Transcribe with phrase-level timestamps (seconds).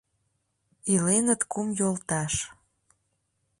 [0.93, 2.33] ИЛЕНЫТ КУМ ЙОЛТАШ